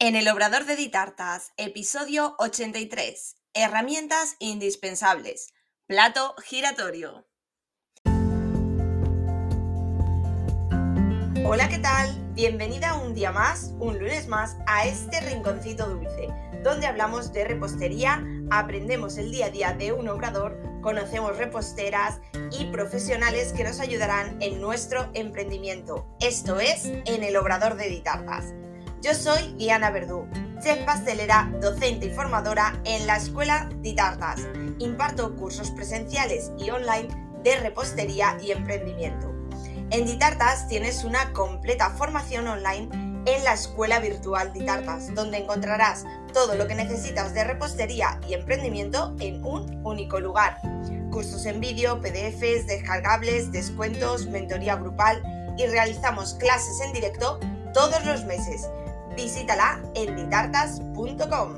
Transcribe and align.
En 0.00 0.14
el 0.14 0.28
Obrador 0.28 0.64
de 0.64 0.76
Ditartas, 0.76 1.50
episodio 1.56 2.36
83. 2.38 3.34
Herramientas 3.52 4.36
indispensables. 4.38 5.52
Plato 5.88 6.36
giratorio. 6.40 7.26
Hola, 11.44 11.68
¿qué 11.68 11.78
tal? 11.78 12.14
Bienvenida 12.34 12.94
un 12.94 13.12
día 13.12 13.32
más, 13.32 13.72
un 13.80 13.98
lunes 13.98 14.28
más, 14.28 14.56
a 14.68 14.86
este 14.86 15.20
rinconcito 15.20 15.88
dulce, 15.88 16.28
donde 16.62 16.86
hablamos 16.86 17.32
de 17.32 17.44
repostería, 17.46 18.24
aprendemos 18.52 19.18
el 19.18 19.32
día 19.32 19.46
a 19.46 19.50
día 19.50 19.72
de 19.72 19.92
un 19.92 20.08
obrador, 20.08 20.62
conocemos 20.80 21.36
reposteras 21.36 22.20
y 22.56 22.66
profesionales 22.66 23.52
que 23.52 23.64
nos 23.64 23.80
ayudarán 23.80 24.40
en 24.40 24.60
nuestro 24.60 25.10
emprendimiento. 25.14 26.06
Esto 26.20 26.60
es 26.60 26.84
En 26.84 27.24
el 27.24 27.36
Obrador 27.36 27.74
de 27.74 27.88
Ditartas. 27.88 28.54
Yo 29.00 29.14
soy 29.14 29.54
Diana 29.56 29.90
Verdú, 29.90 30.26
chef 30.60 30.84
pastelera, 30.84 31.48
docente 31.60 32.06
y 32.06 32.10
formadora 32.10 32.80
en 32.84 33.06
la 33.06 33.16
Escuela 33.16 33.68
Ditartas. 33.76 34.40
Imparto 34.80 35.36
cursos 35.36 35.70
presenciales 35.70 36.50
y 36.58 36.70
online 36.70 37.06
de 37.44 37.60
repostería 37.60 38.36
y 38.42 38.50
emprendimiento. 38.50 39.32
En 39.90 40.04
Ditartas 40.04 40.66
tienes 40.66 41.04
una 41.04 41.32
completa 41.32 41.90
formación 41.90 42.48
online 42.48 42.88
en 43.24 43.44
la 43.44 43.52
Escuela 43.52 44.00
Virtual 44.00 44.52
Ditartas, 44.52 45.14
donde 45.14 45.38
encontrarás 45.38 46.04
todo 46.32 46.56
lo 46.56 46.66
que 46.66 46.74
necesitas 46.74 47.34
de 47.34 47.44
repostería 47.44 48.18
y 48.28 48.34
emprendimiento 48.34 49.14
en 49.20 49.44
un 49.44 49.80
único 49.86 50.18
lugar. 50.18 50.58
Cursos 51.12 51.46
en 51.46 51.60
vídeo, 51.60 52.00
PDFs, 52.00 52.66
descargables, 52.66 53.52
descuentos, 53.52 54.26
mentoría 54.26 54.74
grupal 54.74 55.22
y 55.56 55.66
realizamos 55.66 56.34
clases 56.34 56.80
en 56.84 56.92
directo 56.92 57.38
todos 57.72 58.04
los 58.04 58.24
meses 58.24 58.68
visítala 59.18 59.82
en 59.96 60.14
ditartas.com. 60.14 61.48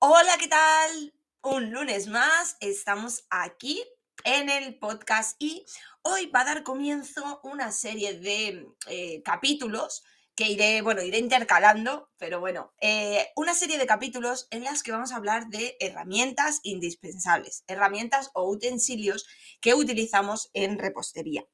Hola, 0.00 0.36
¿qué 0.40 0.48
tal? 0.48 1.14
Un 1.40 1.70
lunes 1.70 2.08
más 2.08 2.56
estamos 2.58 3.26
aquí 3.30 3.80
en 4.24 4.50
el 4.50 4.76
podcast 4.80 5.36
y 5.38 5.64
hoy 6.02 6.26
va 6.34 6.40
a 6.40 6.46
dar 6.46 6.62
comienzo 6.64 7.40
una 7.44 7.70
serie 7.70 8.18
de 8.18 8.66
eh, 8.88 9.22
capítulos 9.22 10.02
que 10.34 10.48
iré, 10.48 10.82
bueno, 10.82 11.00
iré 11.00 11.18
intercalando, 11.18 12.10
pero 12.18 12.40
bueno, 12.40 12.72
eh, 12.80 13.28
una 13.36 13.54
serie 13.54 13.78
de 13.78 13.86
capítulos 13.86 14.48
en 14.50 14.64
las 14.64 14.82
que 14.82 14.90
vamos 14.90 15.12
a 15.12 15.16
hablar 15.16 15.46
de 15.46 15.76
herramientas 15.78 16.58
indispensables, 16.64 17.62
herramientas 17.68 18.32
o 18.34 18.50
utensilios 18.50 19.28
que 19.60 19.74
utilizamos 19.74 20.50
en 20.54 20.76
repostería. 20.76 21.44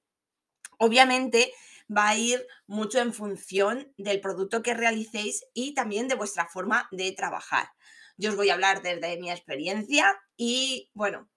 Obviamente 0.78 1.52
va 1.94 2.08
a 2.08 2.16
ir 2.16 2.46
mucho 2.66 2.98
en 2.98 3.12
función 3.12 3.92
del 3.96 4.20
producto 4.20 4.62
que 4.62 4.74
realicéis 4.74 5.44
y 5.54 5.74
también 5.74 6.08
de 6.08 6.14
vuestra 6.14 6.46
forma 6.48 6.88
de 6.90 7.12
trabajar. 7.12 7.68
Yo 8.16 8.30
os 8.30 8.36
voy 8.36 8.50
a 8.50 8.54
hablar 8.54 8.82
desde 8.82 9.18
mi 9.18 9.30
experiencia 9.30 10.18
y 10.36 10.90
bueno, 10.94 11.28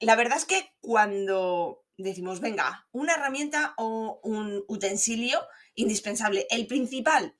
la 0.00 0.16
verdad 0.16 0.36
es 0.36 0.44
que 0.44 0.72
cuando 0.80 1.84
decimos, 1.96 2.40
venga, 2.40 2.86
una 2.92 3.14
herramienta 3.14 3.74
o 3.78 4.20
un 4.22 4.64
utensilio 4.68 5.40
indispensable, 5.74 6.46
el 6.50 6.66
principal, 6.66 7.36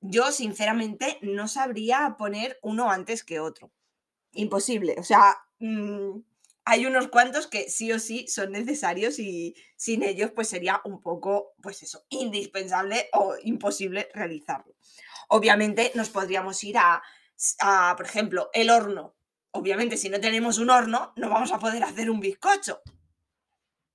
yo 0.00 0.32
sinceramente 0.32 1.18
no 1.22 1.48
sabría 1.48 2.16
poner 2.18 2.58
uno 2.62 2.90
antes 2.90 3.24
que 3.24 3.40
otro. 3.40 3.72
Imposible. 4.32 4.96
O 4.98 5.02
sea, 5.02 5.38
mm, 5.58 6.20
hay 6.64 6.86
unos 6.86 7.08
cuantos 7.08 7.46
que 7.46 7.70
sí 7.70 7.90
o 7.92 7.98
sí 7.98 8.26
son 8.28 8.52
necesarios 8.52 9.18
y 9.18 9.54
sin 9.76 10.02
ellos 10.02 10.30
pues 10.34 10.48
sería 10.48 10.80
un 10.84 11.00
poco, 11.00 11.54
pues 11.62 11.82
eso, 11.82 12.04
indispensable 12.10 13.08
o 13.12 13.36
imposible 13.42 14.08
realizarlo. 14.14 14.74
Obviamente 15.28 15.92
nos 15.94 16.10
podríamos 16.10 16.62
ir 16.64 16.76
a, 16.78 17.02
por 17.96 18.06
ejemplo, 18.06 18.50
el 18.52 18.70
horno. 18.70 19.16
Obviamente 19.52 19.96
si 19.96 20.08
no 20.08 20.20
tenemos 20.20 20.58
un 20.58 20.70
horno 20.70 21.12
no 21.16 21.28
vamos 21.28 21.52
a 21.52 21.58
poder 21.58 21.82
hacer 21.82 22.10
un 22.10 22.20
bizcocho. 22.20 22.82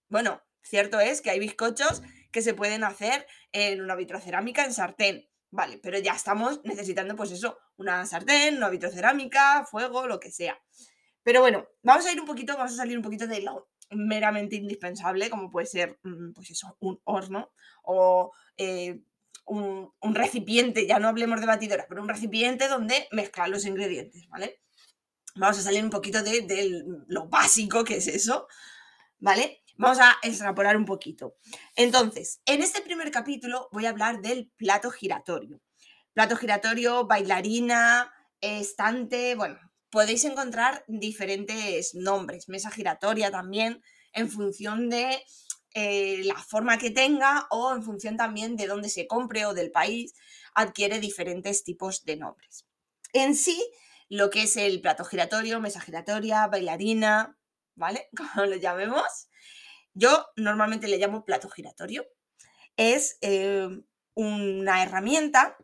Bueno, 0.10 0.42
cierto 0.62 1.00
es 1.00 1.22
que 1.22 1.30
hay 1.30 1.40
bizcochos 1.40 2.02
que 2.32 2.42
se 2.42 2.54
pueden 2.54 2.84
hacer 2.84 3.26
en 3.52 3.82
una 3.82 3.96
vitrocerámica 3.96 4.66
en 4.66 4.74
sartén. 4.74 5.30
Vale, 5.52 5.78
pero 5.78 5.98
ya 6.00 6.14
estamos 6.14 6.60
necesitando 6.66 7.16
pues 7.16 7.32
eso, 7.32 7.58
una 7.78 8.06
sartén, 8.06 8.58
una 8.58 8.70
vitrocerámica, 8.70 9.66
fuego, 9.66 10.08
lo 10.08 10.20
que 10.20 10.32
sea. 10.32 10.60
Pero 11.26 11.42
bueno, 11.42 11.68
vamos 11.82 12.06
a 12.06 12.12
ir 12.12 12.22
un 12.22 12.28
poquito, 12.28 12.56
vamos 12.56 12.74
a 12.74 12.76
salir 12.76 12.96
un 12.96 13.04
poquito 13.04 13.26
de 13.26 13.42
lo 13.42 13.68
meramente 13.90 14.58
indispensable, 14.58 15.32
como 15.32 15.50
puede 15.50 15.66
ser, 15.66 15.98
mm, 16.04 16.34
pues 16.34 16.52
eso, 16.52 16.78
un 16.80 17.02
horno 17.04 17.52
o 17.82 18.32
eh, 18.58 19.02
un, 19.48 19.92
recipiente, 20.14 20.86
ya 20.86 21.00
no 21.00 21.08
hablemos 21.08 21.40
de 21.40 21.48
batidora, 21.48 21.88
pero 21.90 22.04
un 22.04 22.10
recipiente 22.10 22.68
donde 22.68 23.08
mezclar 23.12 23.50
los 23.50 23.66
ingredientes, 23.66 24.28
¿vale? 24.30 24.62
Vamos 25.36 25.58
a 25.58 25.64
salir 25.64 25.84
un 25.84 25.90
poquito 25.90 26.22
de, 26.22 26.84
lo 27.08 27.28
básico 27.28 27.84
que 27.84 27.98
es 27.98 28.08
eso, 28.08 28.48
¿vale? 29.18 29.64
Vamos 29.78 29.98
a 30.00 30.18
extrapolar 30.22 30.78
un 30.78 30.86
poquito. 30.86 31.38
Entonces, 31.76 32.40
en 32.46 32.62
este 32.62 32.82
primer 32.82 33.10
capítulo 33.10 33.68
voy 33.72 33.88
a 33.88 33.90
hablar 33.90 34.22
del 34.22 34.52
plato 34.58 34.92
giratorio. 34.92 35.60
Plato 36.14 36.36
giratorio, 36.36 37.08
bailarina, 37.08 38.14
estante, 38.42 39.34
bueno, 39.34 39.58
podéis 39.96 40.26
encontrar 40.26 40.84
diferentes 40.90 41.96
nombres, 41.96 42.50
mesa 42.50 42.70
giratoria 42.70 43.32
también, 43.32 43.82
en 44.12 44.30
función 44.30 44.90
de 44.90 45.24
eh, 45.74 46.20
la 46.26 46.36
forma 46.36 46.78
que 46.78 46.92
tenga 46.92 47.48
o 47.50 47.74
en 47.74 47.82
función 47.82 48.18
también 48.18 48.58
de 48.58 48.68
dónde 48.68 48.90
se 48.90 49.08
compre 49.08 49.46
o 49.46 49.54
del 49.54 49.72
país, 49.72 50.14
adquiere 50.54 51.00
diferentes 51.00 51.64
tipos 51.64 52.04
de 52.04 52.18
nombres. 52.18 52.66
En 53.14 53.36
sí, 53.36 53.58
lo 54.10 54.30
que 54.30 54.44
es 54.44 54.58
el 54.58 54.82
plato 54.82 55.06
giratorio, 55.06 55.62
mesa 55.62 55.80
giratoria, 55.80 56.46
bailarina, 56.48 57.38
¿vale? 57.76 58.10
Como 58.18 58.48
lo 58.48 58.58
llamemos. 58.58 59.30
Yo 59.94 60.26
normalmente 60.36 60.90
le 60.90 60.98
llamo 60.98 61.24
plato 61.24 61.50
giratorio. 61.50 62.06
Es 62.76 63.18
eh, 63.22 63.70
una 64.14 64.84
herramienta 64.84 65.56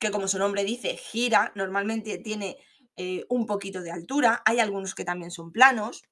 que, 0.00 0.10
como 0.10 0.26
su 0.26 0.40
nombre 0.40 0.64
dice, 0.64 0.96
gira, 0.96 1.52
normalmente 1.54 2.18
tiene 2.18 2.58
eh, 2.96 3.24
un 3.28 3.46
poquito 3.46 3.82
de 3.82 3.90
altura, 3.90 4.42
hay 4.44 4.60
algunos 4.60 4.94
que 4.94 5.04
también 5.04 5.30
son 5.30 5.52
planos, 5.52 6.04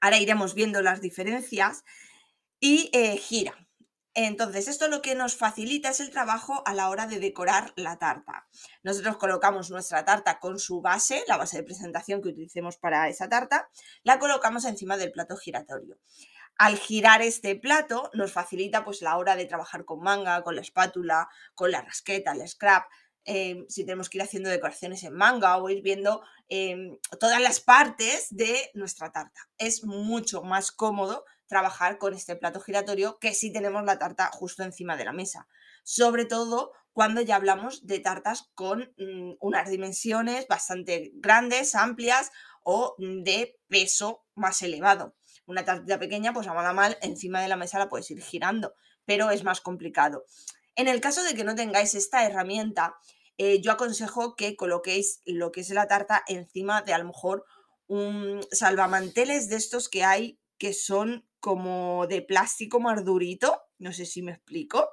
ahora 0.00 0.18
iremos 0.18 0.54
viendo 0.54 0.82
las 0.82 1.00
diferencias, 1.00 1.84
y 2.60 2.90
eh, 2.92 3.16
gira. 3.16 3.54
Entonces, 4.14 4.68
esto 4.68 4.86
lo 4.88 5.02
que 5.02 5.16
nos 5.16 5.36
facilita 5.36 5.90
es 5.90 5.98
el 5.98 6.10
trabajo 6.10 6.62
a 6.66 6.72
la 6.72 6.88
hora 6.88 7.06
de 7.06 7.18
decorar 7.18 7.72
la 7.76 7.98
tarta. 7.98 8.46
Nosotros 8.84 9.16
colocamos 9.16 9.70
nuestra 9.70 10.04
tarta 10.04 10.38
con 10.38 10.60
su 10.60 10.80
base, 10.80 11.24
la 11.26 11.36
base 11.36 11.56
de 11.56 11.64
presentación 11.64 12.22
que 12.22 12.28
utilicemos 12.28 12.76
para 12.76 13.08
esa 13.08 13.28
tarta, 13.28 13.68
la 14.04 14.20
colocamos 14.20 14.64
encima 14.66 14.96
del 14.96 15.10
plato 15.10 15.36
giratorio. 15.36 15.98
Al 16.56 16.78
girar 16.78 17.22
este 17.22 17.56
plato 17.56 18.10
nos 18.14 18.32
facilita 18.32 18.84
pues 18.84 19.02
la 19.02 19.18
hora 19.18 19.34
de 19.34 19.46
trabajar 19.46 19.84
con 19.84 20.00
manga, 20.00 20.44
con 20.44 20.54
la 20.54 20.60
espátula, 20.60 21.28
con 21.56 21.72
la 21.72 21.82
rasqueta, 21.82 22.32
el 22.32 22.46
scrap, 22.46 22.84
Em, 23.26 23.64
si 23.68 23.84
tenemos 23.84 24.10
que 24.10 24.18
ir 24.18 24.22
haciendo 24.22 24.50
decoraciones 24.50 25.02
en 25.02 25.14
manga 25.14 25.56
o 25.56 25.70
ir 25.70 25.82
viendo 25.82 26.22
em, 26.48 26.98
todas 27.18 27.40
las 27.40 27.60
partes 27.60 28.26
de 28.30 28.70
nuestra 28.74 29.12
tarta. 29.12 29.40
Es 29.56 29.84
mucho 29.84 30.42
más 30.42 30.72
cómodo 30.72 31.24
trabajar 31.46 31.96
con 31.98 32.12
este 32.12 32.36
plato 32.36 32.60
giratorio 32.60 33.18
que 33.18 33.32
si 33.32 33.50
tenemos 33.50 33.82
la 33.84 33.98
tarta 33.98 34.30
justo 34.32 34.62
encima 34.62 34.96
de 34.96 35.06
la 35.06 35.12
mesa. 35.12 35.48
Sobre 35.84 36.26
todo 36.26 36.72
cuando 36.92 37.22
ya 37.22 37.36
hablamos 37.36 37.86
de 37.86 37.98
tartas 37.98 38.50
con 38.54 38.92
mm, 38.98 39.36
unas 39.40 39.70
dimensiones 39.70 40.46
bastante 40.46 41.10
grandes, 41.14 41.74
amplias 41.74 42.30
o 42.62 42.94
de 42.98 43.58
peso 43.68 44.24
más 44.34 44.60
elevado. 44.62 45.14
Una 45.46 45.64
tarta 45.64 45.98
pequeña, 45.98 46.32
pues 46.32 46.46
a 46.46 46.72
mal, 46.72 46.98
encima 47.02 47.40
de 47.40 47.48
la 47.48 47.56
mesa 47.56 47.78
la 47.78 47.88
puedes 47.88 48.10
ir 48.10 48.22
girando, 48.22 48.74
pero 49.04 49.30
es 49.30 49.44
más 49.44 49.60
complicado. 49.60 50.24
En 50.76 50.88
el 50.88 51.00
caso 51.00 51.22
de 51.22 51.34
que 51.34 51.44
no 51.44 51.54
tengáis 51.54 51.94
esta 51.94 52.24
herramienta, 52.24 52.96
eh, 53.38 53.60
yo 53.60 53.72
aconsejo 53.72 54.36
que 54.36 54.56
coloquéis 54.56 55.20
lo 55.24 55.52
que 55.52 55.60
es 55.60 55.70
la 55.70 55.88
tarta 55.88 56.22
encima 56.28 56.82
de 56.82 56.92
a 56.92 56.98
lo 56.98 57.06
mejor 57.06 57.44
un 57.86 58.44
salvamanteles 58.50 59.48
de 59.48 59.56
estos 59.56 59.88
que 59.88 60.04
hay 60.04 60.38
que 60.58 60.72
son 60.72 61.28
como 61.40 62.06
de 62.06 62.22
plástico 62.22 62.80
más 62.80 63.04
durito, 63.04 63.62
no 63.78 63.92
sé 63.92 64.06
si 64.06 64.22
me 64.22 64.32
explico. 64.32 64.88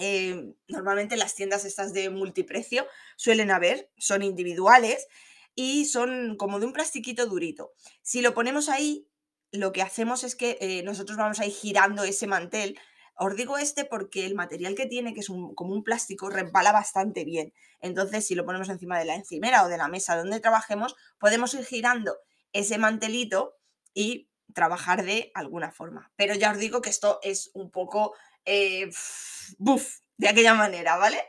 Eh, 0.00 0.54
normalmente 0.68 1.16
las 1.16 1.34
tiendas 1.34 1.64
estas 1.64 1.92
de 1.92 2.10
multiprecio 2.10 2.86
suelen 3.16 3.50
haber, 3.50 3.90
son 3.96 4.22
individuales 4.22 5.06
y 5.54 5.86
son 5.86 6.36
como 6.36 6.60
de 6.60 6.66
un 6.66 6.72
plastiquito 6.72 7.26
durito. 7.26 7.72
Si 8.02 8.22
lo 8.22 8.34
ponemos 8.34 8.68
ahí, 8.68 9.08
lo 9.50 9.72
que 9.72 9.82
hacemos 9.82 10.24
es 10.24 10.34
que 10.34 10.58
eh, 10.60 10.82
nosotros 10.82 11.18
vamos 11.18 11.40
a 11.40 11.46
ir 11.46 11.52
girando 11.52 12.04
ese 12.04 12.26
mantel 12.26 12.78
os 13.24 13.36
digo 13.36 13.58
este 13.58 13.84
porque 13.84 14.26
el 14.26 14.34
material 14.34 14.74
que 14.74 14.86
tiene, 14.86 15.14
que 15.14 15.20
es 15.20 15.28
como 15.28 15.74
un 15.74 15.84
plástico, 15.84 16.30
resbala 16.30 16.72
bastante 16.72 17.24
bien. 17.24 17.52
Entonces, 17.80 18.26
si 18.26 18.34
lo 18.34 18.44
ponemos 18.44 18.68
encima 18.68 18.98
de 18.98 19.04
la 19.04 19.14
encimera 19.14 19.64
o 19.64 19.68
de 19.68 19.78
la 19.78 19.88
mesa 19.88 20.16
donde 20.16 20.40
trabajemos, 20.40 20.96
podemos 21.18 21.54
ir 21.54 21.64
girando 21.64 22.16
ese 22.52 22.78
mantelito 22.78 23.56
y 23.94 24.28
trabajar 24.54 25.04
de 25.04 25.30
alguna 25.34 25.72
forma. 25.72 26.12
Pero 26.16 26.34
ya 26.34 26.52
os 26.52 26.58
digo 26.58 26.82
que 26.82 26.90
esto 26.90 27.18
es 27.22 27.50
un 27.54 27.70
poco 27.70 28.14
eh, 28.44 28.90
buff, 29.58 30.00
de 30.16 30.28
aquella 30.28 30.54
manera, 30.54 30.96
¿vale? 30.96 31.22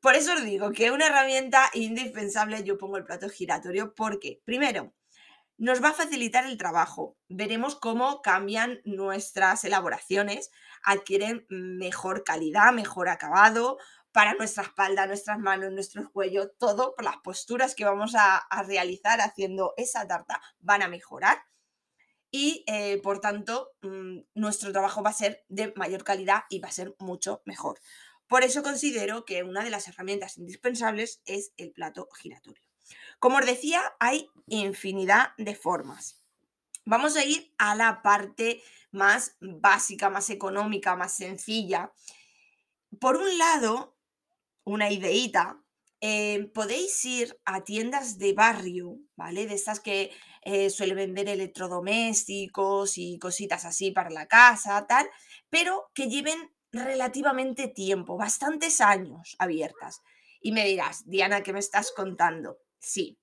Por 0.00 0.14
eso 0.14 0.34
os 0.34 0.44
digo 0.44 0.70
que 0.72 0.90
una 0.92 1.06
herramienta 1.06 1.70
indispensable, 1.74 2.62
yo 2.62 2.78
pongo 2.78 2.96
el 2.96 3.04
plato 3.04 3.28
giratorio, 3.28 3.94
porque 3.94 4.40
primero, 4.44 4.94
nos 5.58 5.82
va 5.82 5.88
a 5.90 5.94
facilitar 5.94 6.46
el 6.46 6.56
trabajo. 6.56 7.16
Veremos 7.28 7.74
cómo 7.74 8.22
cambian 8.22 8.80
nuestras 8.84 9.64
elaboraciones, 9.64 10.50
adquieren 10.84 11.46
mejor 11.50 12.24
calidad, 12.24 12.72
mejor 12.72 13.08
acabado 13.08 13.76
para 14.12 14.34
nuestra 14.34 14.62
espalda, 14.62 15.06
nuestras 15.06 15.38
manos, 15.38 15.72
nuestro 15.72 16.10
cuello, 16.10 16.50
todo 16.58 16.94
por 16.94 17.04
las 17.04 17.18
posturas 17.18 17.74
que 17.74 17.84
vamos 17.84 18.14
a, 18.16 18.46
realizar 18.66 19.20
haciendo 19.20 19.74
esa 19.76 20.06
tarta 20.06 20.40
van 20.60 20.82
a 20.82 20.88
mejorar 20.88 21.38
y 22.30 22.64
eh, 22.66 23.00
por 23.02 23.20
tanto 23.20 23.72
mm, 23.82 24.18
nuestro 24.34 24.72
trabajo 24.72 25.02
va 25.02 25.10
a 25.10 25.14
ser 25.14 25.44
de 25.48 25.72
mayor 25.76 26.04
calidad 26.04 26.44
y 26.50 26.60
va 26.60 26.68
a 26.68 26.72
ser 26.72 26.94
mucho 26.98 27.42
mejor. 27.44 27.80
Por 28.28 28.44
eso 28.44 28.62
considero 28.62 29.24
que 29.24 29.42
una 29.42 29.64
de 29.64 29.70
las 29.70 29.88
herramientas 29.88 30.36
indispensables 30.36 31.22
es 31.24 31.52
el 31.56 31.72
plato 31.72 32.08
giratorio. 32.20 32.67
Como 33.18 33.38
os 33.38 33.46
decía, 33.46 33.80
hay 33.98 34.30
infinidad 34.46 35.32
de 35.36 35.54
formas. 35.54 36.22
Vamos 36.84 37.16
a 37.16 37.24
ir 37.24 37.52
a 37.58 37.74
la 37.74 38.00
parte 38.02 38.62
más 38.92 39.36
básica, 39.40 40.08
más 40.08 40.30
económica, 40.30 40.96
más 40.96 41.16
sencilla. 41.16 41.92
Por 43.00 43.16
un 43.16 43.38
lado, 43.38 43.96
una 44.64 44.90
ideita, 44.90 45.62
eh, 46.00 46.50
podéis 46.54 47.04
ir 47.04 47.38
a 47.44 47.64
tiendas 47.64 48.18
de 48.18 48.32
barrio, 48.32 48.98
¿vale? 49.16 49.46
De 49.46 49.54
estas 49.54 49.80
que 49.80 50.12
eh, 50.42 50.70
suelen 50.70 50.96
vender 50.96 51.28
electrodomésticos 51.28 52.98
y 52.98 53.18
cositas 53.18 53.64
así 53.64 53.90
para 53.90 54.10
la 54.10 54.26
casa, 54.26 54.86
tal, 54.86 55.08
pero 55.50 55.90
que 55.92 56.08
lleven 56.08 56.54
relativamente 56.70 57.68
tiempo, 57.68 58.16
bastantes 58.16 58.80
años 58.80 59.34
abiertas. 59.38 60.00
Y 60.40 60.52
me 60.52 60.64
dirás, 60.64 61.02
Diana, 61.06 61.42
¿qué 61.42 61.52
me 61.52 61.58
estás 61.58 61.92
contando? 61.92 62.58
Sí, 62.80 63.18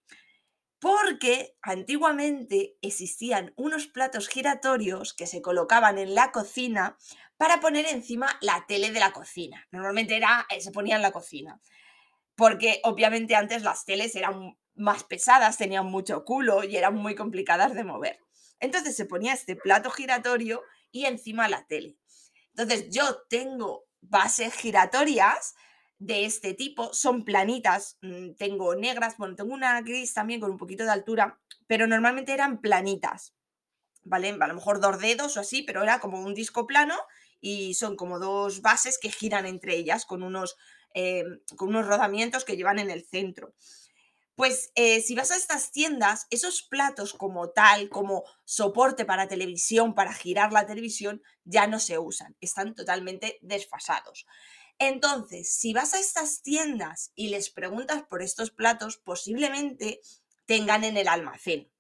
porque 0.79 1.55
antiguamente 1.61 2.77
existían 2.81 3.53
unos 3.55 3.87
platos 3.87 4.27
giratorios 4.27 5.13
que 5.13 5.27
se 5.27 5.41
colocaban 5.41 5.97
en 5.97 6.13
la 6.13 6.31
cocina 6.31 6.97
para 7.37 7.59
poner 7.59 7.85
encima 7.87 8.37
la 8.41 8.65
tele 8.67 8.91
de 8.91 8.99
la 8.99 9.11
cocina. 9.11 9.67
Normalmente 9.71 10.15
era, 10.15 10.45
eh, 10.49 10.61
se 10.61 10.71
ponía 10.71 10.95
en 10.95 11.01
la 11.01 11.11
cocina, 11.11 11.59
porque 12.35 12.81
obviamente 12.83 13.35
antes 13.35 13.63
las 13.63 13.85
teles 13.85 14.15
eran 14.15 14.57
más 14.75 15.03
pesadas, 15.03 15.57
tenían 15.57 15.85
mucho 15.85 16.25
culo 16.25 16.63
y 16.63 16.77
eran 16.77 16.95
muy 16.95 17.15
complicadas 17.15 17.73
de 17.73 17.83
mover. 17.83 18.19
Entonces 18.59 18.95
se 18.95 19.05
ponía 19.05 19.33
este 19.33 19.55
plato 19.55 19.89
giratorio 19.89 20.61
y 20.91 21.05
encima 21.05 21.49
la 21.49 21.65
tele. 21.65 21.97
Entonces 22.49 22.89
yo 22.89 23.23
tengo 23.29 23.85
bases 24.01 24.53
giratorias 24.53 25.55
de 25.99 26.25
este 26.25 26.53
tipo, 26.53 26.93
son 26.93 27.23
planitas, 27.23 27.97
mm, 28.01 28.33
tengo 28.33 28.75
negras, 28.75 29.17
bueno, 29.17 29.35
tengo 29.35 29.53
una 29.53 29.81
gris 29.81 30.13
también 30.13 30.39
con 30.41 30.51
un 30.51 30.57
poquito 30.57 30.83
de 30.83 30.91
altura, 30.91 31.39
pero 31.67 31.87
normalmente 31.87 32.33
eran 32.33 32.59
planitas, 32.61 33.33
¿vale? 34.03 34.29
A 34.39 34.47
lo 34.47 34.55
mejor 34.55 34.79
dos 34.79 34.99
dedos 34.99 35.37
o 35.37 35.39
así, 35.39 35.63
pero 35.63 35.83
era 35.83 35.99
como 35.99 36.21
un 36.21 36.33
disco 36.33 36.67
plano 36.67 36.95
y 37.41 37.75
son 37.75 37.95
como 37.95 38.19
dos 38.19 38.61
bases 38.61 38.97
que 38.99 39.11
giran 39.11 39.45
entre 39.45 39.75
ellas 39.75 40.05
con 40.05 40.23
unos, 40.23 40.57
eh, 40.93 41.23
con 41.55 41.69
unos 41.69 41.87
rodamientos 41.87 42.45
que 42.45 42.57
llevan 42.57 42.79
en 42.79 42.89
el 42.89 43.05
centro. 43.05 43.53
Pues 44.35 44.71
eh, 44.75 44.99
si 45.01 45.15
vas 45.15 45.31
a 45.31 45.37
estas 45.37 45.71
tiendas, 45.71 46.27
esos 46.29 46.61
platos 46.61 47.13
como 47.13 47.51
tal, 47.51 47.87
como 47.89 48.25
soporte 48.43 49.05
para 49.05 49.29
televisión, 49.29 49.95
para 49.95 50.13
girar 50.13 50.51
la 50.51 50.65
televisión, 50.65 51.21
ya 51.45 51.67
no 51.67 51.79
se 51.79 51.97
usan, 51.99 52.35
están 52.41 52.75
totalmente 52.75 53.39
desfasados. 53.41 54.25
Entonces, 54.79 55.53
si 55.53 55.73
vas 55.73 55.93
a 55.93 55.99
estas 55.99 56.41
tiendas 56.41 57.11
y 57.15 57.29
les 57.29 57.49
preguntas 57.49 58.03
por 58.03 58.21
estos 58.21 58.51
platos, 58.51 58.97
posiblemente 58.97 60.01
tengan 60.45 60.83
en 60.83 60.97
el 60.97 61.07
almacén. 61.07 61.71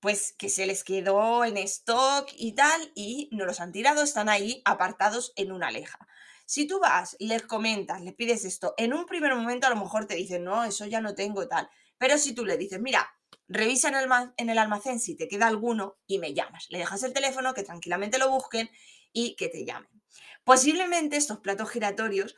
Pues 0.00 0.32
que 0.32 0.48
se 0.48 0.66
les 0.66 0.84
quedó 0.84 1.44
en 1.44 1.56
stock 1.58 2.28
y 2.36 2.54
tal, 2.54 2.92
y 2.94 3.28
no 3.32 3.44
los 3.44 3.60
han 3.60 3.72
tirado, 3.72 4.02
están 4.02 4.28
ahí 4.28 4.62
apartados 4.64 5.32
en 5.36 5.52
una 5.52 5.70
leja. 5.70 5.98
Si 6.46 6.66
tú 6.66 6.80
vas, 6.80 7.16
les 7.20 7.42
comentas, 7.42 8.00
les 8.00 8.14
pides 8.14 8.44
esto, 8.44 8.74
en 8.76 8.94
un 8.94 9.06
primer 9.06 9.34
momento 9.34 9.66
a 9.66 9.70
lo 9.70 9.76
mejor 9.76 10.06
te 10.06 10.14
dicen, 10.14 10.44
no, 10.44 10.64
eso 10.64 10.86
ya 10.86 11.00
no 11.00 11.14
tengo 11.14 11.46
tal. 11.48 11.68
Pero 11.98 12.16
si 12.16 12.34
tú 12.34 12.46
le 12.46 12.56
dices, 12.56 12.80
mira, 12.80 13.08
revisa 13.46 13.88
en 13.88 13.96
el, 13.96 14.08
en 14.36 14.50
el 14.50 14.58
almacén 14.58 15.00
si 15.00 15.16
te 15.16 15.28
queda 15.28 15.48
alguno 15.48 15.98
y 16.06 16.18
me 16.18 16.32
llamas. 16.32 16.66
Le 16.70 16.78
dejas 16.78 17.02
el 17.02 17.12
teléfono, 17.12 17.52
que 17.52 17.62
tranquilamente 17.62 18.18
lo 18.18 18.30
busquen 18.30 18.70
y 19.12 19.36
que 19.36 19.48
te 19.48 19.64
llamen. 19.64 19.99
Posiblemente 20.44 21.16
estos 21.16 21.40
platos 21.40 21.70
giratorios 21.70 22.36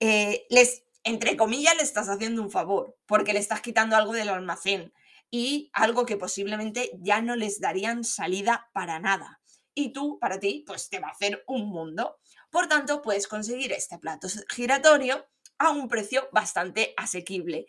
eh, 0.00 0.46
les, 0.50 0.84
entre 1.04 1.36
comillas, 1.36 1.76
le 1.76 1.82
estás 1.82 2.08
haciendo 2.08 2.42
un 2.42 2.50
favor, 2.50 2.96
porque 3.06 3.32
le 3.32 3.38
estás 3.38 3.60
quitando 3.60 3.96
algo 3.96 4.12
del 4.12 4.28
almacén 4.28 4.92
y 5.30 5.70
algo 5.72 6.06
que 6.06 6.16
posiblemente 6.16 6.90
ya 7.00 7.20
no 7.20 7.36
les 7.36 7.60
darían 7.60 8.04
salida 8.04 8.68
para 8.72 8.98
nada. 8.98 9.40
Y 9.74 9.92
tú, 9.92 10.18
para 10.18 10.40
ti, 10.40 10.64
pues 10.66 10.88
te 10.88 10.98
va 10.98 11.08
a 11.08 11.12
hacer 11.12 11.44
un 11.46 11.68
mundo. 11.68 12.18
Por 12.50 12.66
tanto, 12.66 13.02
puedes 13.02 13.28
conseguir 13.28 13.72
este 13.72 13.98
plato 13.98 14.28
giratorio 14.48 15.26
a 15.58 15.70
un 15.70 15.88
precio 15.88 16.28
bastante 16.32 16.94
asequible. 16.96 17.66